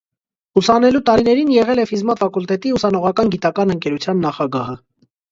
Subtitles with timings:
[0.59, 4.75] Ուսանելու տարիներին եղել է ֆիզմաթ ֆակուլտետի ուսանողական գիտական ընկերության նախագահը։